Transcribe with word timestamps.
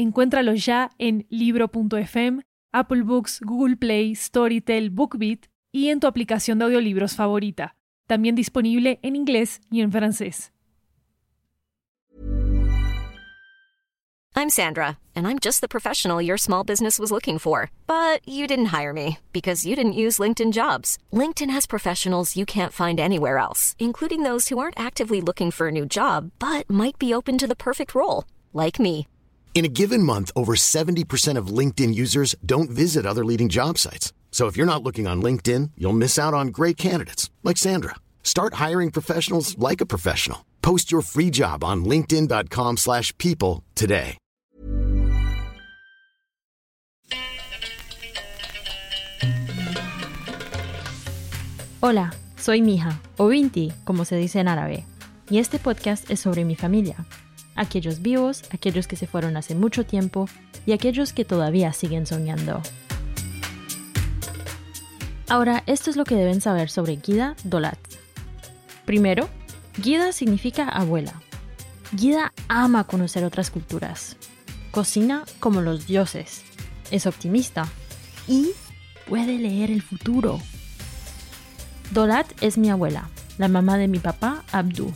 Encuéntralo 0.00 0.54
ya 0.54 0.90
en 0.98 1.26
libro.fm, 1.28 2.40
Apple 2.72 3.02
Books, 3.02 3.38
Google 3.42 3.76
Play, 3.76 4.14
Storytel, 4.14 4.88
BookBeat 4.88 5.40
y 5.72 5.88
en 5.88 6.00
tu 6.00 6.06
aplicación 6.06 6.58
de 6.58 6.64
audiolibros 6.64 7.14
favorita. 7.14 7.76
También 8.06 8.34
disponible 8.34 8.98
en 9.02 9.14
inglés 9.14 9.60
y 9.70 9.82
en 9.82 9.92
francés. 9.92 10.52
I'm 14.34 14.48
Sandra, 14.48 14.96
and 15.14 15.26
I'm 15.26 15.38
just 15.38 15.60
the 15.60 15.68
professional 15.68 16.22
your 16.22 16.38
small 16.38 16.64
business 16.64 16.98
was 16.98 17.12
looking 17.12 17.38
for. 17.38 17.70
But 17.86 18.26
you 18.26 18.46
didn't 18.46 18.72
hire 18.72 18.94
me 18.94 19.18
because 19.34 19.66
you 19.66 19.76
didn't 19.76 20.00
use 20.00 20.16
LinkedIn 20.16 20.52
jobs. 20.52 20.96
LinkedIn 21.12 21.50
has 21.50 21.66
professionals 21.66 22.38
you 22.38 22.46
can't 22.46 22.72
find 22.72 22.98
anywhere 22.98 23.36
else, 23.36 23.76
including 23.78 24.22
those 24.22 24.48
who 24.48 24.58
aren't 24.58 24.80
actively 24.80 25.20
looking 25.20 25.50
for 25.50 25.68
a 25.68 25.72
new 25.72 25.84
job 25.84 26.30
but 26.38 26.70
might 26.70 26.98
be 26.98 27.12
open 27.12 27.36
to 27.36 27.46
the 27.46 27.54
perfect 27.54 27.94
role, 27.94 28.24
like 28.54 28.80
me. 28.80 29.06
In 29.52 29.66
a 29.66 29.68
given 29.68 30.02
month, 30.02 30.30
over 30.34 30.54
70% 30.54 31.36
of 31.36 31.48
LinkedIn 31.48 31.94
users 31.94 32.34
don't 32.46 32.70
visit 32.70 33.04
other 33.04 33.24
leading 33.26 33.50
job 33.50 33.76
sites. 33.76 34.14
So 34.30 34.46
if 34.46 34.56
you're 34.56 34.64
not 34.64 34.82
looking 34.82 35.06
on 35.06 35.20
LinkedIn, 35.20 35.72
you'll 35.76 35.92
miss 35.92 36.18
out 36.18 36.32
on 36.32 36.48
great 36.48 36.78
candidates 36.78 37.28
like 37.44 37.58
Sandra. 37.58 37.96
Start 38.22 38.54
hiring 38.54 38.90
professionals 38.90 39.58
like 39.58 39.82
a 39.82 39.86
professional. 39.86 40.46
Post 40.62 40.90
your 40.90 41.02
free 41.02 41.30
job 41.30 41.62
on 41.62 41.84
linkedin.com/people 41.84 43.62
today. 43.74 44.16
Hola, 51.82 52.12
soy 52.36 52.60
Mija, 52.60 53.00
o 53.16 53.28
Vinti, 53.28 53.72
como 53.84 54.04
se 54.04 54.14
dice 54.16 54.38
en 54.38 54.48
árabe, 54.48 54.84
y 55.30 55.38
este 55.38 55.58
podcast 55.58 56.10
es 56.10 56.20
sobre 56.20 56.44
mi 56.44 56.54
familia, 56.54 57.06
aquellos 57.60 58.00
vivos, 58.00 58.42
aquellos 58.50 58.86
que 58.86 58.96
se 58.96 59.06
fueron 59.06 59.36
hace 59.36 59.54
mucho 59.54 59.84
tiempo 59.84 60.28
y 60.64 60.72
aquellos 60.72 61.12
que 61.12 61.26
todavía 61.26 61.72
siguen 61.74 62.06
soñando. 62.06 62.62
Ahora, 65.28 65.62
esto 65.66 65.90
es 65.90 65.96
lo 65.96 66.04
que 66.04 66.16
deben 66.16 66.40
saber 66.40 66.70
sobre 66.70 66.96
Gida 66.96 67.36
Dolat. 67.44 67.78
Primero, 68.86 69.28
Gida 69.80 70.12
significa 70.12 70.68
abuela. 70.68 71.20
Gida 71.96 72.32
ama 72.48 72.84
conocer 72.84 73.24
otras 73.24 73.50
culturas. 73.50 74.16
Cocina 74.70 75.24
como 75.38 75.60
los 75.60 75.86
dioses. 75.86 76.42
Es 76.90 77.06
optimista. 77.06 77.68
Y 78.26 78.52
puede 79.06 79.38
leer 79.38 79.70
el 79.70 79.82
futuro. 79.82 80.40
Dolat 81.90 82.26
es 82.40 82.56
mi 82.56 82.70
abuela, 82.70 83.10
la 83.36 83.48
mamá 83.48 83.76
de 83.76 83.88
mi 83.88 83.98
papá, 83.98 84.44
Abdu. 84.50 84.92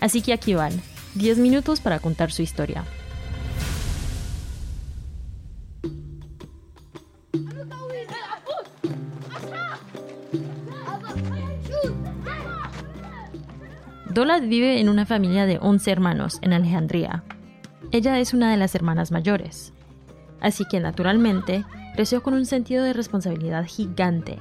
Así 0.00 0.22
que 0.22 0.32
aquí 0.32 0.54
van, 0.54 0.72
10 1.14 1.38
minutos 1.38 1.80
para 1.80 1.98
contar 1.98 2.30
su 2.32 2.42
historia. 2.42 2.84
Dolat 14.18 14.48
vive 14.48 14.80
en 14.80 14.88
una 14.88 15.06
familia 15.06 15.46
de 15.46 15.58
11 15.60 15.92
hermanos 15.92 16.38
en 16.42 16.52
Alejandría. 16.52 17.22
Ella 17.92 18.18
es 18.18 18.34
una 18.34 18.50
de 18.50 18.56
las 18.56 18.74
hermanas 18.74 19.12
mayores. 19.12 19.72
Así 20.40 20.64
que 20.64 20.80
naturalmente 20.80 21.64
creció 21.94 22.22
con 22.22 22.34
un 22.34 22.44
sentido 22.44 22.82
de 22.84 22.94
responsabilidad 22.94 23.64
gigante. 23.64 24.38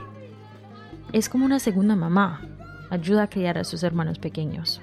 Es 1.13 1.29
como 1.29 1.45
una 1.45 1.59
segunda 1.59 1.95
mamá. 1.95 2.41
Ayuda 2.89 3.23
a 3.23 3.29
criar 3.29 3.57
a 3.59 3.63
sus 3.63 3.83
hermanos 3.83 4.17
pequeños. 4.17 4.81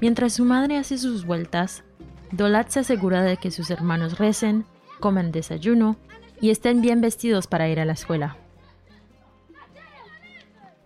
Mientras 0.00 0.34
su 0.34 0.44
madre 0.44 0.76
hace 0.76 0.98
sus 0.98 1.24
vueltas, 1.24 1.84
Dolat 2.32 2.68
se 2.68 2.80
asegura 2.80 3.22
de 3.22 3.36
que 3.36 3.50
sus 3.50 3.70
hermanos 3.70 4.18
recen, 4.18 4.64
comen 5.00 5.32
desayuno 5.32 5.96
y 6.40 6.50
estén 6.50 6.80
bien 6.80 7.00
vestidos 7.00 7.46
para 7.46 7.68
ir 7.68 7.80
a 7.80 7.84
la 7.84 7.92
escuela. 7.92 8.36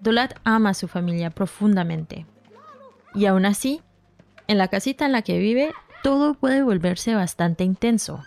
Dolat 0.01 0.39
ama 0.45 0.71
a 0.71 0.75
su 0.75 0.89
familia 0.89 1.31
profundamente. 1.31 2.27
Y 3.15 3.27
aún 3.27 3.47
así, 3.47 3.81
en 4.47 4.59
la 4.59 4.69
casita 4.69 5.07
en 5.07 5.13
la 5.13 5.23
que 5.23 5.39
vive, 5.39 5.73
todo 6.03 6.35
puede 6.35 6.63
volverse 6.63 7.15
bastante 7.15 7.65
intenso. 7.65 8.23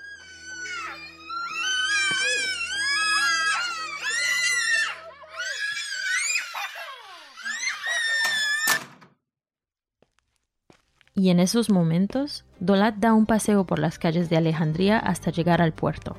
Y 11.22 11.30
en 11.30 11.40
esos 11.40 11.70
momentos, 11.70 12.46
Dolat 12.60 12.96
da 12.96 13.14
un 13.14 13.28
paseo 13.28 13.64
por 13.64 13.78
las 13.78 14.00
calles 14.00 14.28
de 14.32 14.38
Alejandría 14.38 14.98
hasta 14.98 15.30
llegar 15.30 15.62
al 15.62 15.72
puerto. 15.72 16.16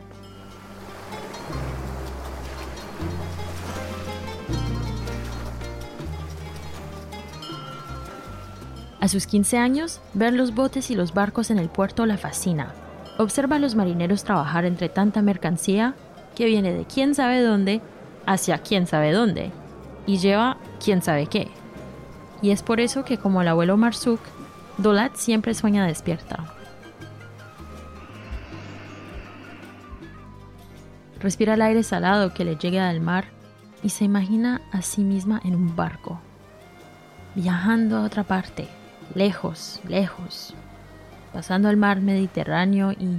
A 9.01 9.09
sus 9.09 9.27
15 9.27 9.59
años, 9.59 10.01
ver 10.15 10.35
los 10.35 10.55
botes 10.55 10.89
y 10.93 10.95
los 10.95 11.13
barcos 11.13 11.51
en 11.51 11.59
el 11.59 11.69
puerto 11.69 12.07
la 12.07 12.17
fascina. 12.17 12.73
Observa 13.19 13.57
a 13.57 13.59
los 13.59 13.75
marineros 13.75 14.23
trabajar 14.23 14.65
entre 14.65 14.89
tanta 14.89 15.21
mercancía 15.21 15.97
que 16.37 16.47
viene 16.47 16.73
de 16.73 16.84
quién 16.84 17.17
sabe 17.17 17.43
dónde 17.43 17.81
hacia 18.25 18.59
quién 18.59 18.87
sabe 18.87 19.11
dónde 19.11 19.51
y 20.07 20.19
lleva 20.19 20.59
quién 20.79 21.03
sabe 21.03 21.27
qué. 21.27 21.49
Y 22.41 22.53
es 22.53 22.63
por 22.63 22.79
eso 22.79 23.05
que 23.05 23.19
como 23.19 23.43
el 23.43 23.49
abuelo 23.49 23.77
Marsuk, 23.77 24.21
Dolat 24.78 25.16
siempre 25.16 25.55
sueña 25.55 25.87
despierta. 25.87 26.44
Respira 31.21 31.55
el 31.55 31.62
aire 31.62 31.83
salado 31.83 32.34
que 32.34 32.44
le 32.44 32.56
llega 32.56 32.88
del 32.88 33.00
mar 33.00 33.27
y 33.83 33.91
se 33.91 34.05
imagina 34.05 34.60
a 34.72 34.83
sí 34.83 35.05
misma 35.05 35.41
en 35.44 35.55
un 35.55 35.77
barco, 35.77 36.19
viajando 37.34 37.97
a 37.97 38.03
otra 38.03 38.25
parte, 38.25 38.66
lejos, 39.15 39.81
lejos, 39.87 40.55
pasando 41.33 41.71
el 41.71 41.77
mar 41.77 42.00
Mediterráneo 42.00 42.93
y... 42.93 43.19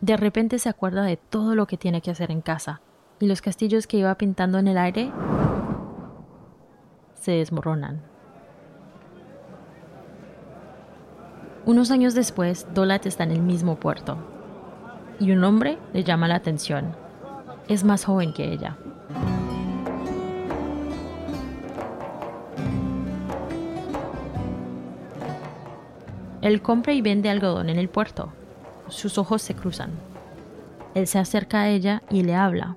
De 0.00 0.16
repente 0.16 0.58
se 0.58 0.68
acuerda 0.68 1.02
de 1.02 1.16
todo 1.16 1.54
lo 1.54 1.66
que 1.66 1.78
tiene 1.78 2.00
que 2.00 2.10
hacer 2.10 2.30
en 2.30 2.40
casa 2.40 2.80
y 3.20 3.26
los 3.26 3.42
castillos 3.42 3.86
que 3.86 3.98
iba 3.98 4.14
pintando 4.16 4.58
en 4.58 4.68
el 4.68 4.78
aire 4.78 5.12
se 7.24 7.32
desmoronan. 7.32 8.02
Unos 11.64 11.90
años 11.90 12.12
después, 12.12 12.66
Dolat 12.74 13.06
está 13.06 13.24
en 13.24 13.30
el 13.30 13.40
mismo 13.40 13.76
puerto 13.76 14.18
y 15.18 15.32
un 15.32 15.42
hombre 15.42 15.78
le 15.94 16.04
llama 16.04 16.28
la 16.28 16.34
atención. 16.34 16.94
Es 17.66 17.82
más 17.82 18.04
joven 18.04 18.34
que 18.34 18.52
ella. 18.52 18.76
Él 26.42 26.60
compra 26.60 26.92
y 26.92 27.00
vende 27.00 27.30
algodón 27.30 27.70
en 27.70 27.78
el 27.78 27.88
puerto. 27.88 28.34
Sus 28.88 29.16
ojos 29.16 29.40
se 29.40 29.54
cruzan. 29.54 29.92
Él 30.94 31.06
se 31.06 31.18
acerca 31.18 31.62
a 31.62 31.68
ella 31.70 32.02
y 32.10 32.22
le 32.22 32.34
habla. 32.34 32.76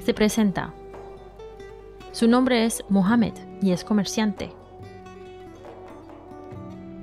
Se 0.00 0.12
presenta. 0.12 0.74
Su 2.16 2.28
nombre 2.28 2.64
es 2.64 2.82
Mohamed 2.88 3.34
y 3.60 3.72
es 3.72 3.84
comerciante. 3.84 4.50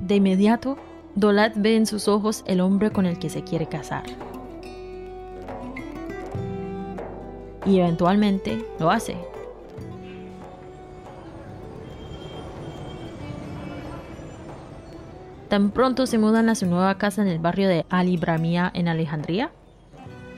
De 0.02 0.16
inmediato, 0.16 0.76
Dolat 1.14 1.54
ve 1.56 1.76
en 1.76 1.86
sus 1.86 2.08
ojos 2.08 2.44
el 2.48 2.60
hombre 2.60 2.90
con 2.90 3.06
el 3.06 3.20
que 3.20 3.30
se 3.30 3.44
quiere 3.44 3.68
casar. 3.68 4.06
Y 7.64 7.78
eventualmente 7.78 8.66
lo 8.80 8.90
hace. 8.90 9.16
Tan 15.48 15.70
pronto 15.70 16.08
se 16.08 16.18
mudan 16.18 16.50
a 16.50 16.56
su 16.56 16.66
nueva 16.66 16.98
casa 16.98 17.22
en 17.22 17.28
el 17.28 17.38
barrio 17.38 17.70
de 17.70 17.86
Ali 17.92 18.18
Bramia 18.18 18.72
en 18.74 18.88
Alejandría, 18.88 19.52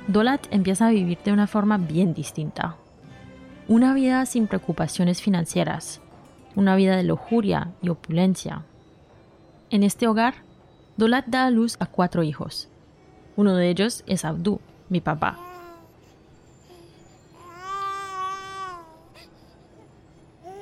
Dolat 0.10 0.48
empieza 0.52 0.88
a 0.88 0.92
vivir 0.92 1.20
de 1.24 1.32
una 1.32 1.48
forma 1.48 1.78
bien 1.78 2.14
distinta. 2.14 2.76
Una 3.68 3.96
vida 3.96 4.24
sin 4.28 4.46
preocupaciones 4.46 5.24
financieras, 5.24 6.00
una 6.56 6.76
vida 6.76 6.96
de 6.96 7.04
lujuria 7.04 7.72
y 7.82 7.90
opulencia. 7.90 8.64
En 9.72 9.82
este 9.82 10.08
hogar, 10.08 10.36
Dolat 10.98 11.26
da 11.26 11.48
a 11.48 11.50
luz 11.50 11.76
a 11.80 11.88
cuatro 11.88 12.22
hijos. 12.22 12.70
Uno 13.36 13.56
de 13.56 13.72
ellos 13.72 14.04
es 14.06 14.24
Abdu, 14.24 14.62
mi 14.88 15.02
papá. 15.02 15.40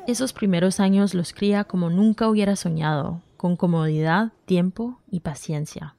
Esos 0.07 0.31
primeros 0.31 0.79
años 0.79 1.13
los 1.13 1.33
cría 1.33 1.65
como 1.65 1.89
nunca 1.89 2.29
hubiera 2.29 2.55
soñado, 2.55 3.21
con 3.35 3.57
comodidad, 3.57 4.31
tiempo 4.45 5.01
y 5.11 5.19
paciencia. 5.19 5.97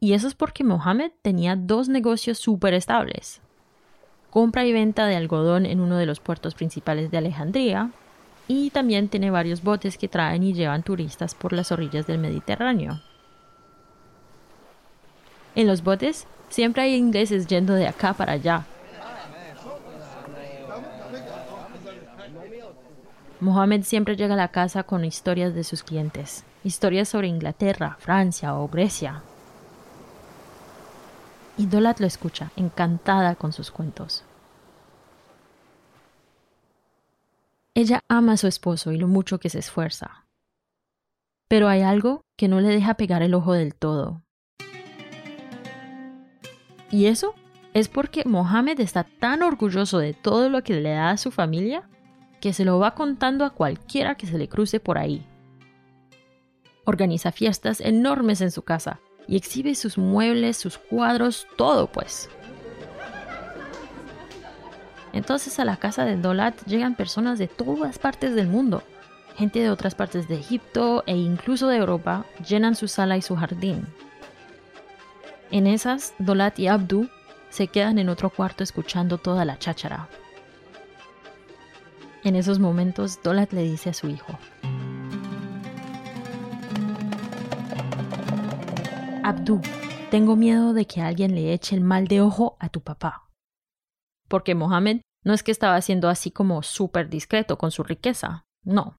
Y 0.00 0.14
eso 0.14 0.26
es 0.26 0.34
porque 0.34 0.64
Mohammed 0.64 1.12
tenía 1.20 1.54
dos 1.54 1.90
negocios 1.90 2.38
súper 2.38 2.72
estables. 2.72 3.42
Compra 4.38 4.64
y 4.64 4.72
venta 4.72 5.06
de 5.06 5.16
algodón 5.16 5.66
en 5.66 5.80
uno 5.80 5.96
de 5.96 6.06
los 6.06 6.20
puertos 6.20 6.54
principales 6.54 7.10
de 7.10 7.18
Alejandría 7.18 7.90
y 8.46 8.70
también 8.70 9.08
tiene 9.08 9.32
varios 9.32 9.64
botes 9.64 9.98
que 9.98 10.06
traen 10.06 10.44
y 10.44 10.52
llevan 10.52 10.84
turistas 10.84 11.34
por 11.34 11.52
las 11.52 11.72
orillas 11.72 12.06
del 12.06 12.18
Mediterráneo. 12.18 13.00
En 15.56 15.66
los 15.66 15.82
botes 15.82 16.28
siempre 16.50 16.82
hay 16.82 16.94
ingleses 16.94 17.48
yendo 17.48 17.74
de 17.74 17.88
acá 17.88 18.12
para 18.12 18.34
allá. 18.34 18.64
Mohammed 23.40 23.82
siempre 23.82 24.14
llega 24.14 24.34
a 24.34 24.36
la 24.36 24.52
casa 24.52 24.84
con 24.84 25.04
historias 25.04 25.52
de 25.52 25.64
sus 25.64 25.82
clientes, 25.82 26.44
historias 26.62 27.08
sobre 27.08 27.26
Inglaterra, 27.26 27.96
Francia 27.98 28.54
o 28.54 28.68
Grecia. 28.68 29.20
Y 31.56 31.66
Dolat 31.66 31.98
lo 31.98 32.06
escucha, 32.06 32.52
encantada 32.54 33.34
con 33.34 33.52
sus 33.52 33.72
cuentos. 33.72 34.22
Ella 37.78 38.02
ama 38.08 38.32
a 38.32 38.36
su 38.36 38.48
esposo 38.48 38.90
y 38.90 38.98
lo 38.98 39.06
mucho 39.06 39.38
que 39.38 39.50
se 39.50 39.60
esfuerza. 39.60 40.26
Pero 41.48 41.68
hay 41.68 41.82
algo 41.82 42.22
que 42.36 42.48
no 42.48 42.60
le 42.60 42.70
deja 42.70 42.94
pegar 42.94 43.22
el 43.22 43.34
ojo 43.34 43.52
del 43.52 43.76
todo. 43.76 44.24
Y 46.90 47.06
eso 47.06 47.36
es 47.74 47.86
porque 47.88 48.24
Mohammed 48.24 48.80
está 48.80 49.04
tan 49.04 49.44
orgulloso 49.44 50.00
de 50.00 50.12
todo 50.12 50.48
lo 50.48 50.64
que 50.64 50.74
le 50.74 50.90
da 50.90 51.10
a 51.10 51.16
su 51.18 51.30
familia 51.30 51.88
que 52.40 52.52
se 52.52 52.64
lo 52.64 52.80
va 52.80 52.96
contando 52.96 53.44
a 53.44 53.50
cualquiera 53.50 54.16
que 54.16 54.26
se 54.26 54.38
le 54.38 54.48
cruce 54.48 54.80
por 54.80 54.98
ahí. 54.98 55.24
Organiza 56.84 57.30
fiestas 57.30 57.80
enormes 57.80 58.40
en 58.40 58.50
su 58.50 58.62
casa 58.62 58.98
y 59.28 59.36
exhibe 59.36 59.76
sus 59.76 59.98
muebles, 59.98 60.56
sus 60.56 60.78
cuadros, 60.78 61.46
todo 61.56 61.86
pues. 61.92 62.28
Entonces 65.18 65.58
a 65.58 65.64
la 65.64 65.78
casa 65.78 66.04
de 66.04 66.16
Dolat 66.16 66.54
llegan 66.66 66.94
personas 66.94 67.40
de 67.40 67.48
todas 67.48 67.98
partes 67.98 68.36
del 68.36 68.46
mundo. 68.46 68.84
Gente 69.34 69.58
de 69.58 69.68
otras 69.68 69.96
partes 69.96 70.28
de 70.28 70.36
Egipto 70.36 71.02
e 71.08 71.16
incluso 71.16 71.66
de 71.66 71.76
Europa 71.76 72.24
llenan 72.48 72.76
su 72.76 72.86
sala 72.86 73.16
y 73.16 73.22
su 73.22 73.34
jardín. 73.34 73.84
En 75.50 75.66
esas, 75.66 76.14
Dolat 76.20 76.56
y 76.60 76.68
Abdu 76.68 77.08
se 77.50 77.66
quedan 77.66 77.98
en 77.98 78.10
otro 78.10 78.30
cuarto 78.30 78.62
escuchando 78.62 79.18
toda 79.18 79.44
la 79.44 79.58
cháchara. 79.58 80.08
En 82.22 82.36
esos 82.36 82.60
momentos, 82.60 83.20
Dolat 83.20 83.52
le 83.52 83.64
dice 83.64 83.90
a 83.90 83.94
su 83.94 84.08
hijo, 84.08 84.38
Abdu, 89.24 89.60
tengo 90.12 90.36
miedo 90.36 90.74
de 90.74 90.86
que 90.86 91.02
alguien 91.02 91.34
le 91.34 91.52
eche 91.52 91.74
el 91.74 91.80
mal 91.80 92.06
de 92.06 92.20
ojo 92.20 92.56
a 92.60 92.68
tu 92.68 92.82
papá. 92.82 93.24
Porque 94.28 94.54
Mohammed 94.54 95.00
no 95.24 95.34
es 95.34 95.42
que 95.42 95.50
estaba 95.50 95.80
siendo 95.80 96.08
así 96.08 96.30
como 96.30 96.62
súper 96.62 97.08
discreto 97.08 97.58
con 97.58 97.70
su 97.70 97.82
riqueza, 97.82 98.46
no. 98.64 98.96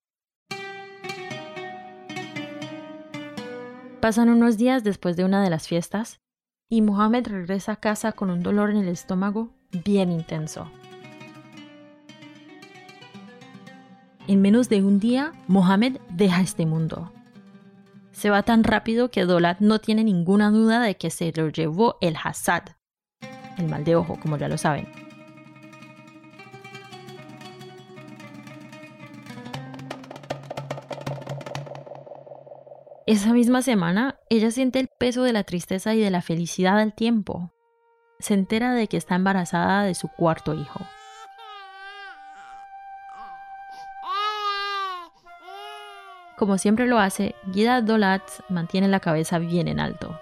Pasan 4.01 4.30
unos 4.30 4.57
días 4.57 4.83
después 4.83 5.18
de 5.18 5.25
una 5.25 5.44
de 5.44 5.50
las 5.50 5.68
fiestas 5.68 6.21
y 6.69 6.81
Mohammed 6.81 7.27
regresa 7.27 7.74
a 7.74 7.75
casa 7.77 8.12
con 8.13 8.30
un 8.30 8.44
dolor 8.44 8.69
en 8.69 8.77
el 8.77 8.88
estómago 8.88 9.54
bien 9.83 10.12
intenso. 10.12 10.71
En 14.27 14.42
menos 14.42 14.69
de 14.69 14.83
un 14.83 15.00
día, 15.00 15.33
Mohammed 15.48 15.98
deja 16.12 16.42
este 16.42 16.65
mundo. 16.65 17.12
Se 18.12 18.30
va 18.30 18.44
tan 18.44 18.63
rápido 18.63 19.10
que 19.10 19.25
Dolat 19.25 19.60
no 19.60 19.80
tiene 19.80 20.04
ninguna 20.04 20.51
duda 20.51 20.81
de 20.81 20.98
que 20.98 21.10
se 21.10 21.33
lo 21.36 21.50
llevó 21.50 21.98
el 22.00 22.15
Hassad, 22.22 22.63
el 23.57 23.68
mal 23.68 23.83
de 23.83 23.95
ojo, 23.95 24.19
como 24.22 24.38
ya 24.38 24.48
lo 24.48 24.57
saben. 24.57 24.99
Esa 33.10 33.34
misma 33.34 33.64
semana, 33.64 34.20
ella 34.30 34.52
siente 34.52 34.80
el 34.80 34.88
peso 34.88 35.24
de 35.24 35.34
la 35.34 35.44
tristeza 35.44 35.96
y 35.96 36.00
de 36.00 36.12
la 36.12 36.22
felicidad 36.22 36.78
al 36.78 36.94
tiempo. 36.94 37.52
Se 38.20 38.36
entera 38.36 38.76
de 38.76 38.86
que 38.86 38.98
está 38.98 39.16
embarazada 39.16 39.82
de 39.82 39.96
su 39.96 40.10
cuarto 40.10 40.54
hijo. 40.54 40.82
Como 46.38 46.60
siempre 46.60 46.86
lo 46.86 47.00
hace, 47.00 47.34
Gida 47.52 47.82
Dolat 47.82 48.22
mantiene 48.48 48.88
la 48.88 49.00
cabeza 49.00 49.40
bien 49.40 49.68
en 49.68 49.80
alto. 49.80 50.22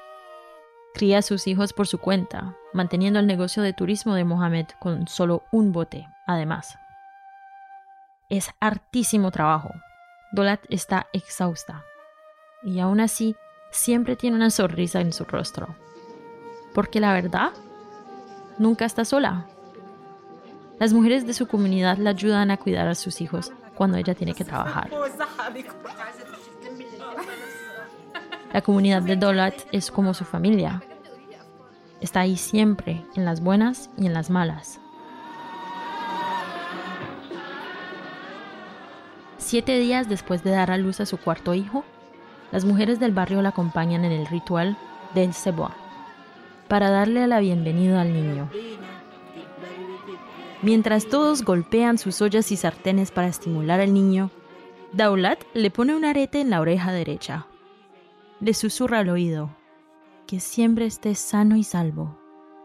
Cría 0.94 1.18
a 1.18 1.24
sus 1.24 1.46
hijos 1.48 1.74
por 1.74 1.88
su 1.88 1.98
cuenta, 1.98 2.56
manteniendo 2.72 3.20
el 3.20 3.28
negocio 3.28 3.64
de 3.64 3.74
turismo 3.74 4.16
de 4.16 4.24
Mohamed 4.24 4.68
con 4.80 5.10
solo 5.10 5.44
un 5.52 5.74
bote, 5.74 6.08
además. 6.26 6.80
Es 8.30 8.50
hartísimo 8.62 9.32
trabajo. 9.32 9.72
Dolat 10.32 10.62
está 10.70 11.08
exhausta, 11.12 11.84
y 12.68 12.82
aún 12.82 13.00
así 13.00 13.38
siempre 13.72 14.18
tiene 14.18 14.36
una 14.36 14.50
sonrisa 14.50 15.00
en 15.00 15.14
su 15.14 15.24
rostro. 15.24 15.74
Porque 16.74 17.00
la 17.00 17.14
verdad, 17.14 17.52
nunca 18.58 18.84
está 18.84 19.06
sola. 19.06 19.46
Las 20.78 20.92
mujeres 20.92 21.26
de 21.26 21.34
su 21.34 21.48
comunidad 21.48 21.98
la 21.98 22.10
ayudan 22.10 22.52
a 22.52 22.58
cuidar 22.58 22.90
a 22.90 22.96
sus 22.96 23.22
hijos 23.22 23.54
cuando 23.74 23.98
ella 23.98 24.16
tiene 24.16 24.34
que 24.34 24.44
trabajar. 24.44 24.92
La 28.52 28.62
comunidad 28.62 29.02
de 29.02 29.16
Dolat 29.16 29.56
es 29.72 29.90
como 29.90 30.14
su 30.14 30.26
familia. 30.26 30.84
Está 32.02 32.20
ahí 32.20 32.36
siempre, 32.36 33.06
en 33.16 33.24
las 33.24 33.40
buenas 33.40 33.90
y 33.98 34.08
en 34.08 34.14
las 34.14 34.30
malas. 34.30 34.82
Siete 39.38 39.80
días 39.80 40.10
después 40.10 40.44
de 40.44 40.52
dar 40.52 40.70
a 40.70 40.78
luz 40.78 41.00
a 41.00 41.06
su 41.06 41.18
cuarto 41.18 41.54
hijo, 41.54 41.86
las 42.52 42.66
mujeres 42.66 43.00
del 43.00 43.12
barrio 43.12 43.42
la 43.42 43.50
acompañan 43.50 44.06
en 44.06 44.12
el 44.12 44.26
ritual 44.26 44.78
del 45.14 45.34
Seboa 45.34 45.76
para 46.68 46.90
darle 46.90 47.28
la 47.28 47.40
bienvenida 47.40 48.02
al 48.02 48.14
niño. 48.14 48.50
Mientras 50.62 51.08
todos 51.08 51.44
golpean 51.44 51.98
sus 51.98 52.22
ollas 52.22 52.52
y 52.52 52.58
sartenes 52.58 53.12
para 53.12 53.28
estimular 53.28 53.80
al 53.80 53.94
niño, 53.94 54.32
Daulat 54.92 55.40
le 55.54 55.70
pone 55.70 55.96
un 55.96 56.04
arete 56.04 56.42
en 56.42 56.50
la 56.50 56.60
oreja 56.60 56.92
derecha. 56.92 57.48
Le 58.40 58.54
susurra 58.54 59.00
al 59.00 59.10
oído, 59.10 59.56
que 60.26 60.40
siempre 60.40 60.86
estés 60.86 61.20
sano 61.20 61.56
y 61.56 61.64
salvo 61.64 62.20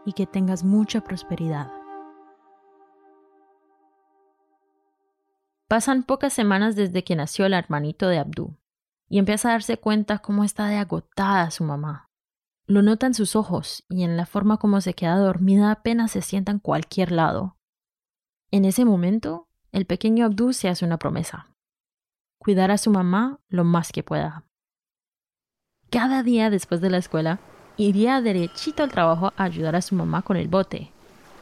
y 0.05 0.13
que 0.13 0.25
tengas 0.25 0.63
mucha 0.63 1.01
prosperidad. 1.01 1.71
Pasan 5.67 6.03
pocas 6.03 6.33
semanas 6.33 6.75
desde 6.75 7.03
que 7.03 7.15
nació 7.15 7.45
el 7.45 7.53
hermanito 7.53 8.07
de 8.07 8.19
Abdú 8.19 8.55
y 9.13 9.19
empieza 9.19 9.49
a 9.49 9.51
darse 9.51 9.77
cuenta 9.77 10.17
cómo 10.17 10.43
está 10.43 10.65
de 10.65 10.77
agotada 10.77 11.51
su 11.51 11.63
mamá. 11.63 12.09
Lo 12.65 12.81
nota 12.81 13.05
en 13.05 13.13
sus 13.13 13.35
ojos 13.35 13.85
y 13.87 14.01
en 14.01 14.17
la 14.17 14.25
forma 14.25 14.57
como 14.57 14.81
se 14.81 14.95
queda 14.95 15.17
dormida 15.17 15.69
apenas 15.69 16.09
se 16.09 16.23
sienta 16.23 16.51
en 16.51 16.57
cualquier 16.57 17.11
lado. 17.11 17.55
En 18.49 18.65
ese 18.65 18.85
momento, 18.85 19.47
el 19.71 19.85
pequeño 19.85 20.25
Abdul 20.25 20.55
se 20.55 20.67
hace 20.67 20.83
una 20.83 20.97
promesa. 20.97 21.53
Cuidar 22.39 22.71
a 22.71 22.79
su 22.79 22.89
mamá 22.89 23.39
lo 23.49 23.63
más 23.63 23.91
que 23.91 24.01
pueda. 24.01 24.45
Cada 25.91 26.23
día 26.23 26.49
después 26.49 26.81
de 26.81 26.89
la 26.89 26.97
escuela, 26.97 27.37
iría 27.77 28.19
derechito 28.19 28.81
al 28.81 28.89
trabajo 28.89 29.31
a 29.37 29.43
ayudar 29.43 29.75
a 29.75 29.83
su 29.83 29.93
mamá 29.93 30.23
con 30.23 30.37
el 30.37 30.47
bote, 30.47 30.91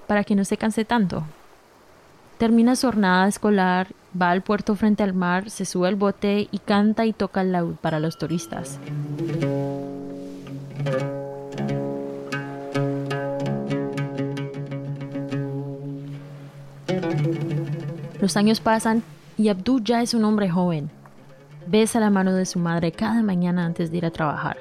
para 0.08 0.26
que 0.26 0.36
no 0.36 0.44
se 0.44 0.58
canse 0.58 0.84
tanto. 0.84 1.24
Termina 2.38 2.76
su 2.76 2.88
jornada 2.88 3.30
escolar, 3.30 3.96
va 4.20 4.32
al 4.32 4.42
puerto 4.42 4.76
frente 4.76 5.04
al 5.04 5.14
mar, 5.14 5.50
se 5.50 5.66
sube 5.66 5.88
al 5.88 5.96
bote 5.96 6.48
y 6.52 6.58
canta 6.60 7.06
y 7.06 7.14
toca 7.14 7.42
el 7.42 7.52
laúd 7.52 7.76
para 7.76 8.00
los 8.00 8.18
turistas. 8.18 8.80
Los 18.20 18.38
años 18.38 18.60
pasan 18.60 19.04
y 19.38 19.50
Abdul 19.50 19.84
ya 19.84 20.02
es 20.02 20.14
un 20.14 20.24
hombre 20.26 20.50
joven. 20.50 20.92
Besa 21.68 22.00
la 22.00 22.10
mano 22.10 22.34
de 22.34 22.46
su 22.46 22.60
madre 22.60 22.92
cada 22.92 23.22
mañana 23.24 23.66
antes 23.66 23.92
de 23.92 23.98
ir 23.98 24.06
a 24.06 24.12
trabajar. 24.12 24.58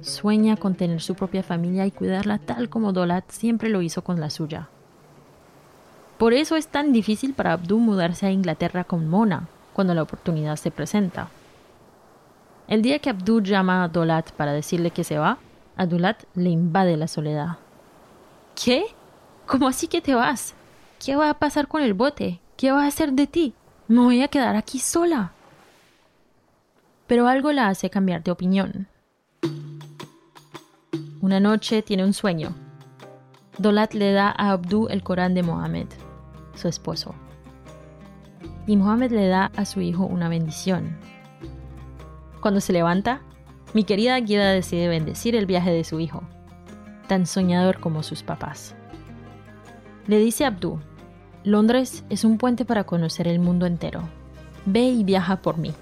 Sueña 0.00 0.56
con 0.56 0.74
tener 0.74 1.00
su 1.00 1.14
propia 1.14 1.42
familia 1.42 1.86
y 1.86 1.90
cuidarla 1.90 2.38
tal 2.38 2.68
como 2.68 2.92
Dolat 2.92 3.30
siempre 3.30 3.68
lo 3.68 3.82
hizo 3.82 4.02
con 4.02 4.20
la 4.20 4.30
suya. 4.30 4.68
Por 6.18 6.34
eso 6.34 6.56
es 6.56 6.66
tan 6.66 6.92
difícil 6.92 7.32
para 7.32 7.52
Abdul 7.52 7.80
mudarse 7.80 8.26
a 8.26 8.32
Inglaterra 8.32 8.84
con 8.84 9.08
Mona 9.08 9.48
cuando 9.72 9.94
la 9.94 10.02
oportunidad 10.02 10.56
se 10.56 10.72
presenta. 10.72 11.28
El 12.66 12.82
día 12.82 12.98
que 12.98 13.10
Abdul 13.10 13.44
llama 13.44 13.84
a 13.84 13.88
Dolat 13.88 14.32
para 14.32 14.52
decirle 14.52 14.90
que 14.90 15.04
se 15.04 15.16
va, 15.16 15.38
a 15.76 15.86
Dolat 15.86 16.24
le 16.34 16.50
invade 16.50 16.96
la 16.96 17.06
soledad. 17.06 17.58
¿Qué? 18.62 18.84
¿Cómo 19.46 19.68
así 19.68 19.86
que 19.86 20.00
te 20.00 20.16
vas? 20.16 20.54
¿Qué 21.02 21.14
va 21.14 21.30
a 21.30 21.38
pasar 21.38 21.68
con 21.68 21.82
el 21.82 21.94
bote? 21.94 22.40
¿Qué 22.56 22.72
va 22.72 22.82
a 22.82 22.88
hacer 22.88 23.12
de 23.12 23.28
ti? 23.28 23.54
Me 23.86 24.00
voy 24.00 24.20
a 24.20 24.28
quedar 24.28 24.56
aquí 24.56 24.80
sola. 24.80 25.30
Pero 27.06 27.28
algo 27.28 27.52
la 27.52 27.68
hace 27.68 27.88
cambiar 27.88 28.24
de 28.24 28.32
opinión. 28.32 28.88
Una 31.20 31.38
noche 31.38 31.82
tiene 31.82 32.04
un 32.04 32.12
sueño. 32.12 32.54
Dolat 33.56 33.94
le 33.94 34.12
da 34.12 34.28
a 34.36 34.50
Abdu 34.50 34.88
el 34.88 35.02
Corán 35.02 35.34
de 35.34 35.42
Mohammed, 35.42 35.86
su 36.58 36.68
esposo. 36.68 37.14
Y 38.66 38.76
Mohammed 38.76 39.12
le 39.12 39.28
da 39.28 39.50
a 39.56 39.64
su 39.64 39.80
hijo 39.80 40.04
una 40.04 40.28
bendición. 40.28 40.98
Cuando 42.42 42.60
se 42.60 42.74
levanta, 42.74 43.22
mi 43.72 43.84
querida 43.84 44.18
guía 44.20 44.48
decide 44.48 44.88
bendecir 44.88 45.34
el 45.34 45.46
viaje 45.46 45.70
de 45.70 45.84
su 45.84 46.00
hijo, 46.00 46.22
tan 47.06 47.26
soñador 47.26 47.80
como 47.80 48.02
sus 48.02 48.22
papás. 48.22 48.74
Le 50.06 50.18
dice 50.18 50.44
a 50.44 50.48
Abdu, 50.48 50.80
Londres 51.44 52.04
es 52.10 52.24
un 52.24 52.38
puente 52.38 52.64
para 52.64 52.84
conocer 52.84 53.28
el 53.28 53.38
mundo 53.38 53.66
entero. 53.66 54.02
Ve 54.66 54.82
y 54.82 55.04
viaja 55.04 55.40
por 55.40 55.56
mí. 55.56 55.72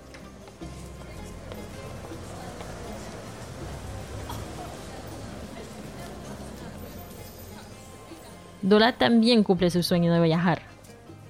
Dola 8.67 8.99
también 8.99 9.45
cumple 9.45 9.71
su 9.71 9.83
sueño 9.83 10.13
de 10.13 10.21
viajar. 10.21 10.61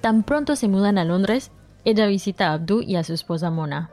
Tan 0.01 0.25
pronto 0.25 0.57
se 0.57 0.67
mudan 0.67 0.99
a 0.99 1.05
Londres, 1.05 1.53
ella 1.85 2.07
visita 2.07 2.49
a 2.49 2.55
Abdu 2.55 2.83
y 2.83 2.97
a 2.97 3.05
su 3.05 3.13
esposa 3.13 3.51
Mona. 3.51 3.91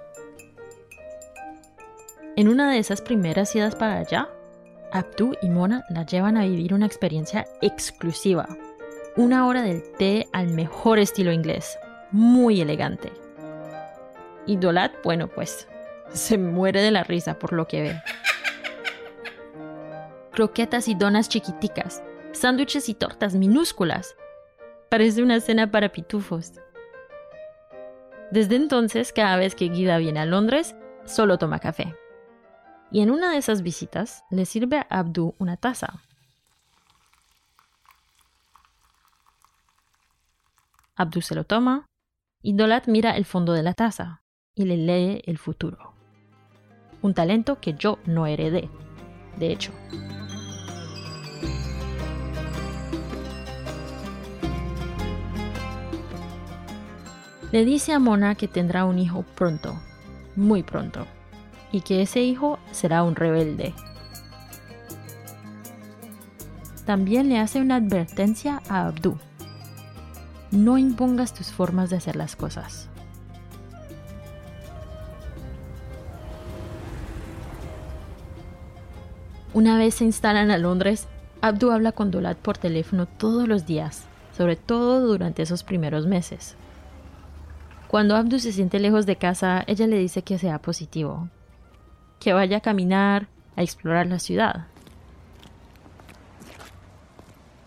En 2.35 2.47
una 2.47 2.71
de 2.71 2.79
esas 2.79 3.01
primeras 3.01 3.55
idas 3.55 3.75
para 3.75 3.99
allá, 3.99 4.29
Abdu 4.91 5.35
y 5.43 5.49
Mona 5.49 5.83
la 5.89 6.05
llevan 6.05 6.37
a 6.37 6.45
vivir 6.45 6.73
una 6.73 6.87
experiencia 6.87 7.45
exclusiva 7.61 8.47
una 9.15 9.45
hora 9.45 9.61
del 9.61 9.83
té 9.83 10.27
al 10.33 10.47
mejor 10.47 10.97
estilo 10.97 11.31
inglés, 11.31 11.77
muy 12.11 12.61
elegante. 12.61 13.11
Y 14.45 14.57
Dolat, 14.57 14.91
bueno, 15.03 15.27
pues 15.27 15.67
se 16.13 16.37
muere 16.37 16.81
de 16.81 16.91
la 16.91 17.03
risa 17.03 17.37
por 17.37 17.53
lo 17.53 17.67
que 17.67 17.81
ve. 17.81 18.01
Croquetas 20.31 20.87
y 20.87 20.95
donas 20.95 21.29
chiquiticas, 21.29 22.01
sándwiches 22.33 22.89
y 22.89 22.93
tortas 22.93 23.35
minúsculas. 23.35 24.15
Parece 24.89 25.23
una 25.23 25.39
cena 25.39 25.71
para 25.71 25.89
pitufos. 25.89 26.53
Desde 28.31 28.55
entonces, 28.55 29.13
cada 29.13 29.37
vez 29.37 29.55
que 29.55 29.69
Guida 29.69 29.97
viene 29.97 30.19
a 30.19 30.25
Londres, 30.25 30.75
solo 31.05 31.37
toma 31.37 31.59
café. 31.59 31.95
Y 32.91 33.01
en 33.01 33.09
una 33.09 33.31
de 33.31 33.37
esas 33.37 33.61
visitas 33.61 34.23
le 34.29 34.45
sirve 34.45 34.77
a 34.77 34.87
Abdu 34.89 35.33
una 35.39 35.57
taza, 35.57 36.01
Abdu 40.95 41.21
se 41.21 41.33
lo 41.33 41.43
toma 41.43 41.87
y 42.43 42.53
Dolat 42.53 42.87
mira 42.87 43.17
el 43.17 43.25
fondo 43.25 43.53
de 43.53 43.63
la 43.63 43.73
taza 43.73 44.21
y 44.53 44.65
le 44.65 44.77
lee 44.77 45.21
el 45.25 45.39
futuro. 45.39 45.93
Un 47.01 47.13
talento 47.13 47.59
que 47.59 47.73
yo 47.73 47.97
no 48.05 48.27
heredé, 48.27 48.69
de 49.37 49.51
hecho. 49.51 49.71
Le 57.53 57.63
dice 57.63 57.93
a 57.93 57.99
Mona 57.99 58.35
que 58.35 58.49
tendrá 58.49 58.83
un 58.83 58.99
hijo 58.99 59.23
pronto, 59.35 59.79
muy 60.35 60.61
pronto, 60.61 61.07
y 61.71 61.79
que 61.79 62.01
ese 62.01 62.21
hijo 62.21 62.59
será 62.71 63.03
un 63.03 63.15
rebelde. 63.15 63.73
También 66.85 67.29
le 67.29 67.39
hace 67.39 67.61
una 67.61 67.77
advertencia 67.77 68.61
a 68.67 68.87
Abdu 68.87 69.17
no 70.53 70.77
impongas 70.77 71.33
tus 71.33 71.51
formas 71.51 71.89
de 71.89 71.95
hacer 71.95 72.15
las 72.15 72.35
cosas. 72.35 72.87
Una 79.53 79.77
vez 79.77 79.95
se 79.95 80.05
instalan 80.05 80.51
a 80.51 80.57
Londres, 80.57 81.07
Abdu 81.41 81.71
habla 81.71 81.91
con 81.91 82.11
Dolat 82.11 82.37
por 82.37 82.57
teléfono 82.57 83.07
todos 83.07 83.47
los 83.47 83.65
días, 83.65 84.03
sobre 84.37 84.55
todo 84.55 85.07
durante 85.07 85.41
esos 85.41 85.63
primeros 85.63 86.05
meses. 86.05 86.55
Cuando 87.93 88.15
Abdu 88.15 88.39
se 88.39 88.51
siente 88.51 88.79
lejos 88.79 89.05
de 89.05 89.17
casa, 89.17 89.63
ella 89.67 89.85
le 89.85 89.99
dice 89.99 90.23
que 90.23 90.39
sea 90.39 90.57
positivo, 90.57 91.29
que 92.19 92.33
vaya 92.33 92.57
a 92.57 92.61
caminar, 92.61 93.27
a 93.55 93.61
explorar 93.61 94.07
la 94.07 94.17
ciudad. 94.17 94.65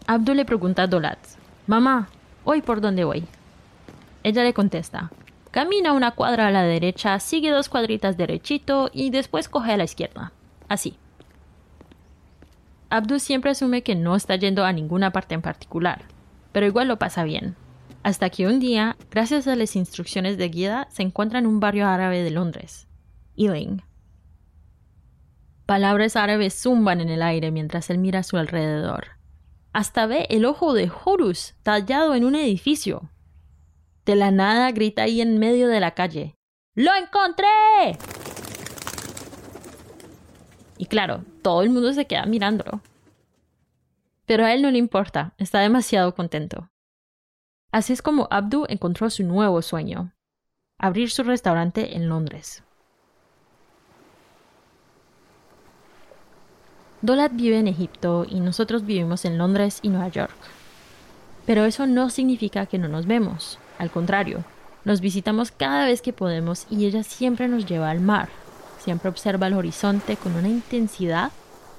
Abdu 0.08 0.34
le 0.34 0.44
pregunta 0.44 0.82
a 0.82 0.86
Dolat, 0.88 1.20
Mamá, 1.68 2.08
¿Hoy 2.42 2.60
por 2.60 2.80
dónde 2.80 3.04
voy? 3.04 3.24
Ella 4.24 4.42
le 4.42 4.52
contesta, 4.52 5.12
camina 5.52 5.92
una 5.92 6.10
cuadra 6.10 6.48
a 6.48 6.50
la 6.50 6.64
derecha, 6.64 7.20
sigue 7.20 7.52
dos 7.52 7.68
cuadritas 7.68 8.16
derechito 8.16 8.90
y 8.92 9.10
después 9.10 9.48
coge 9.48 9.74
a 9.74 9.76
la 9.76 9.84
izquierda. 9.84 10.32
Así. 10.66 10.98
Abdul 12.90 13.20
siempre 13.20 13.52
asume 13.52 13.84
que 13.84 13.94
no 13.94 14.16
está 14.16 14.34
yendo 14.34 14.64
a 14.64 14.72
ninguna 14.72 15.12
parte 15.12 15.36
en 15.36 15.42
particular, 15.42 16.02
pero 16.50 16.66
igual 16.66 16.88
lo 16.88 16.98
pasa 16.98 17.22
bien. 17.22 17.54
Hasta 18.06 18.30
que 18.30 18.46
un 18.46 18.60
día, 18.60 18.96
gracias 19.10 19.48
a 19.48 19.56
las 19.56 19.74
instrucciones 19.74 20.38
de 20.38 20.48
guía, 20.48 20.86
se 20.92 21.02
encuentra 21.02 21.40
en 21.40 21.46
un 21.46 21.58
barrio 21.58 21.88
árabe 21.88 22.22
de 22.22 22.30
Londres, 22.30 22.86
Ealing. 23.36 23.82
Palabras 25.66 26.14
árabes 26.14 26.54
zumban 26.54 27.00
en 27.00 27.08
el 27.08 27.20
aire 27.20 27.50
mientras 27.50 27.90
él 27.90 27.98
mira 27.98 28.20
a 28.20 28.22
su 28.22 28.36
alrededor 28.36 29.16
hasta 29.76 30.06
ve 30.06 30.26
el 30.30 30.46
ojo 30.46 30.72
de 30.72 30.90
Horus 31.04 31.54
tallado 31.62 32.14
en 32.14 32.24
un 32.24 32.34
edificio. 32.34 33.10
De 34.06 34.16
la 34.16 34.30
nada 34.30 34.70
grita 34.70 35.02
ahí 35.02 35.20
en 35.20 35.38
medio 35.38 35.68
de 35.68 35.80
la 35.80 35.90
calle. 35.90 36.34
¡Lo 36.74 36.94
encontré! 36.94 37.98
Y 40.78 40.86
claro, 40.86 41.24
todo 41.42 41.60
el 41.60 41.68
mundo 41.68 41.92
se 41.92 42.06
queda 42.06 42.24
mirándolo. 42.24 42.80
Pero 44.24 44.46
a 44.46 44.54
él 44.54 44.62
no 44.62 44.70
le 44.70 44.78
importa, 44.78 45.34
está 45.36 45.60
demasiado 45.60 46.14
contento. 46.14 46.70
Así 47.72 47.92
es 47.92 48.02
como 48.02 48.28
Abdu 48.30 48.66
encontró 48.68 49.10
su 49.10 49.24
nuevo 49.24 49.60
sueño, 49.62 50.12
abrir 50.78 51.10
su 51.10 51.22
restaurante 51.22 51.96
en 51.96 52.08
Londres. 52.08 52.62
Dolat 57.02 57.32
vive 57.34 57.58
en 57.58 57.68
Egipto 57.68 58.26
y 58.28 58.40
nosotros 58.40 58.84
vivimos 58.84 59.24
en 59.24 59.38
Londres 59.38 59.80
y 59.82 59.90
Nueva 59.90 60.08
York. 60.08 60.34
Pero 61.44 61.64
eso 61.64 61.86
no 61.86 62.10
significa 62.10 62.66
que 62.66 62.78
no 62.78 62.88
nos 62.88 63.06
vemos, 63.06 63.58
al 63.78 63.90
contrario, 63.90 64.44
nos 64.84 65.00
visitamos 65.00 65.50
cada 65.52 65.84
vez 65.84 66.00
que 66.00 66.12
podemos 66.12 66.66
y 66.70 66.86
ella 66.86 67.02
siempre 67.02 67.48
nos 67.48 67.66
lleva 67.66 67.90
al 67.90 68.00
mar, 68.00 68.28
siempre 68.78 69.08
observa 69.08 69.46
el 69.46 69.54
horizonte 69.54 70.16
con 70.16 70.34
una 70.34 70.48
intensidad 70.48 71.30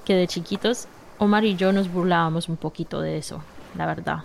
que 0.04 0.14
de 0.14 0.26
chiquitos 0.26 0.88
Omar 1.18 1.44
y 1.44 1.56
yo 1.56 1.72
nos 1.72 1.92
burlábamos 1.92 2.48
un 2.48 2.56
poquito 2.56 3.00
de 3.00 3.18
eso, 3.18 3.42
la 3.76 3.86
verdad. 3.86 4.18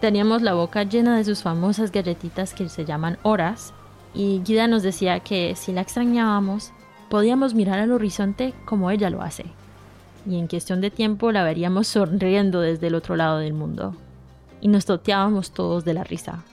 Teníamos 0.00 0.40
la 0.40 0.54
boca 0.54 0.84
llena 0.84 1.18
de 1.18 1.24
sus 1.24 1.42
famosas 1.42 1.92
galletitas 1.92 2.54
que 2.54 2.70
se 2.70 2.86
llaman 2.86 3.18
horas 3.22 3.74
y 4.14 4.40
Guida 4.40 4.66
nos 4.66 4.82
decía 4.82 5.20
que 5.20 5.54
si 5.56 5.72
la 5.72 5.82
extrañábamos, 5.82 6.72
podíamos 7.10 7.52
mirar 7.52 7.78
al 7.78 7.92
horizonte 7.92 8.54
como 8.64 8.90
ella 8.90 9.10
lo 9.10 9.20
hace, 9.20 9.44
y 10.26 10.38
en 10.38 10.48
cuestión 10.48 10.80
de 10.80 10.90
tiempo 10.90 11.32
la 11.32 11.44
veríamos 11.44 11.86
sonriendo 11.86 12.60
desde 12.60 12.86
el 12.86 12.94
otro 12.94 13.14
lado 13.14 13.38
del 13.38 13.52
mundo, 13.52 13.94
y 14.62 14.68
nos 14.68 14.86
toteábamos 14.86 15.52
todos 15.52 15.84
de 15.84 15.94
la 15.94 16.02
risa. 16.02 16.44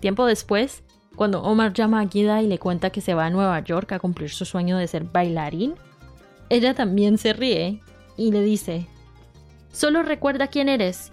Tiempo 0.00 0.26
después, 0.26 0.84
cuando 1.16 1.42
Omar 1.42 1.72
llama 1.72 2.00
a 2.00 2.04
Guida 2.04 2.40
y 2.40 2.46
le 2.46 2.60
cuenta 2.60 2.90
que 2.90 3.00
se 3.00 3.14
va 3.14 3.26
a 3.26 3.30
Nueva 3.30 3.58
York 3.60 3.90
a 3.90 3.98
cumplir 3.98 4.30
su 4.30 4.44
sueño 4.44 4.78
de 4.78 4.86
ser 4.86 5.04
bailarín, 5.04 5.74
ella 6.50 6.74
también 6.74 7.18
se 7.18 7.32
ríe 7.32 7.82
y 8.16 8.30
le 8.30 8.42
dice, 8.42 8.86
Solo 9.72 10.02
recuerda 10.02 10.48
quién 10.48 10.68
eres 10.68 11.12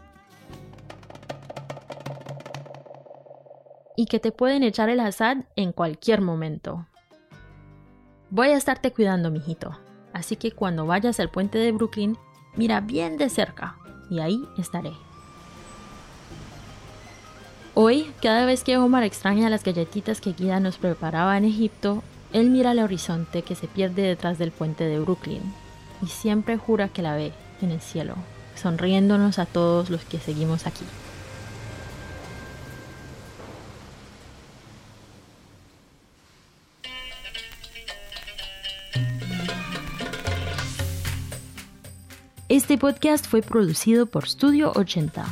y 3.96 4.06
que 4.06 4.20
te 4.20 4.32
pueden 4.32 4.64
echar 4.64 4.90
el 4.90 5.00
azad 5.00 5.38
en 5.56 5.72
cualquier 5.72 6.22
momento. 6.22 6.88
Voy 8.30 8.50
a 8.50 8.58
estarte 8.58 8.92
cuidando, 8.92 9.32
mijito, 9.32 9.78
así 10.14 10.36
que 10.36 10.52
cuando 10.52 10.86
vayas 10.86 11.20
al 11.20 11.30
puente 11.30 11.58
de 11.58 11.72
Brooklyn, 11.72 12.18
mira 12.56 12.82
bien 12.82 13.18
de 13.18 13.30
cerca 13.30 13.78
y 14.10 14.20
ahí 14.20 14.44
estaré. 14.58 14.94
Hoy, 17.74 18.12
cada 18.22 18.46
vez 18.46 18.64
que 18.64 18.78
Omar 18.78 19.04
extraña 19.04 19.50
las 19.50 19.64
galletitas 19.64 20.22
que 20.22 20.32
Guida 20.32 20.60
nos 20.60 20.78
preparaba 20.78 21.38
en 21.38 21.46
Egipto, 21.46 22.04
él 22.32 22.50
mira 22.50 22.72
al 22.72 22.80
horizonte 22.80 23.42
que 23.42 23.56
se 23.56 23.68
pierde 23.68 24.02
detrás 24.02 24.38
del 24.38 24.52
puente 24.52 24.86
de 24.86 25.00
Brooklyn 25.00 25.42
y 26.02 26.08
siempre 26.08 26.58
jura 26.58 26.90
que 26.90 27.02
la 27.02 27.16
ve 27.16 27.34
en 27.62 27.72
el 27.72 27.82
cielo, 27.82 28.16
sonriéndonos 28.56 29.40
a 29.40 29.46
todos 29.46 29.90
los 29.90 30.04
que 30.04 30.20
seguimos 30.20 30.68
aquí. 30.68 30.86
Este 42.48 42.78
podcast 42.78 43.26
fue 43.26 43.42
producido 43.42 44.06
por 44.06 44.30
Studio 44.30 44.72
80. 44.76 45.26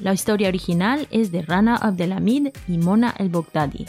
La 0.00 0.12
historia 0.12 0.48
original 0.48 1.08
es 1.10 1.32
de 1.32 1.42
Rana 1.42 1.76
Abdelhamid 1.76 2.48
y 2.66 2.78
Mona 2.78 3.14
El 3.16 3.30
Bogdadi. 3.30 3.86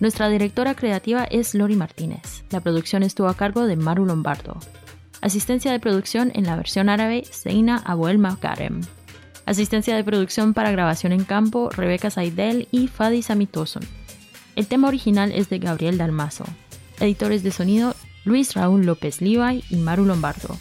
Nuestra 0.00 0.28
directora 0.28 0.74
creativa 0.74 1.24
es 1.24 1.54
Lori 1.54 1.76
Martínez. 1.76 2.44
La 2.50 2.60
producción 2.60 3.02
estuvo 3.02 3.28
a 3.28 3.34
cargo 3.34 3.66
de 3.66 3.76
Maru 3.76 4.06
Lombardo. 4.06 4.56
Asistencia 5.20 5.72
de 5.72 5.80
producción 5.80 6.30
en 6.34 6.44
la 6.44 6.56
versión 6.56 6.88
árabe, 6.88 7.24
Seina 7.30 7.78
Abuel 7.78 8.18
Makarem. 8.18 8.82
Asistencia 9.46 9.96
de 9.96 10.04
producción 10.04 10.54
para 10.54 10.70
grabación 10.70 11.12
en 11.12 11.24
campo, 11.24 11.70
Rebeca 11.70 12.10
Saidel 12.10 12.68
y 12.70 12.88
Fadi 12.88 13.22
Samitoson. 13.22 13.82
El 14.56 14.66
tema 14.66 14.88
original 14.88 15.32
es 15.32 15.48
de 15.48 15.58
Gabriel 15.58 15.98
Dalmazo. 15.98 16.44
Editores 17.00 17.42
de 17.42 17.52
sonido, 17.52 17.94
Luis 18.24 18.54
Raúl 18.54 18.84
López 18.84 19.20
Levi 19.20 19.62
y 19.70 19.76
Maru 19.76 20.04
Lombardo. 20.04 20.56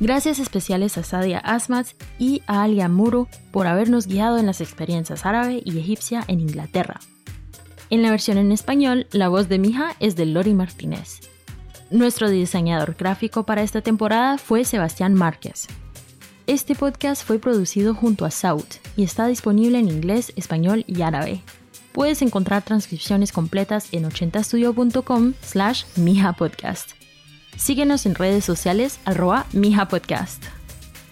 Gracias 0.00 0.38
especiales 0.38 0.98
a 0.98 1.02
Sadia 1.02 1.38
Asmat 1.38 1.86
y 2.18 2.42
a 2.46 2.62
Alia 2.62 2.88
Muro 2.88 3.28
por 3.50 3.66
habernos 3.66 4.06
guiado 4.06 4.38
en 4.38 4.46
las 4.46 4.60
experiencias 4.60 5.24
árabe 5.24 5.62
y 5.64 5.78
egipcia 5.78 6.24
en 6.28 6.40
Inglaterra. 6.40 7.00
En 7.88 8.02
la 8.02 8.10
versión 8.10 8.36
en 8.36 8.52
español, 8.52 9.06
la 9.12 9.28
voz 9.28 9.48
de 9.48 9.58
Mija 9.58 9.94
es 10.00 10.16
de 10.16 10.26
Lori 10.26 10.54
Martínez. 10.54 11.20
Nuestro 11.90 12.28
diseñador 12.28 12.96
gráfico 12.98 13.44
para 13.44 13.62
esta 13.62 13.80
temporada 13.80 14.38
fue 14.38 14.64
Sebastián 14.64 15.14
Márquez. 15.14 15.68
Este 16.48 16.74
podcast 16.74 17.24
fue 17.24 17.38
producido 17.38 17.94
junto 17.94 18.24
a 18.24 18.32
Saut 18.32 18.66
y 18.96 19.04
está 19.04 19.28
disponible 19.28 19.78
en 19.78 19.88
inglés, 19.88 20.32
español 20.34 20.84
y 20.88 21.02
árabe. 21.02 21.42
Puedes 21.92 22.22
encontrar 22.22 22.64
transcripciones 22.64 23.30
completas 23.30 23.88
en 23.92 24.04
80studio.com 24.04 25.34
slash 25.42 25.84
Podcast. 26.36 26.90
Síguenos 27.56 28.04
en 28.04 28.16
redes 28.16 28.44
sociales 28.44 28.98
arroba 29.04 29.46
Podcast. 29.88 30.42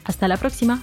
Hasta 0.04 0.26
la 0.26 0.36
próxima. 0.36 0.82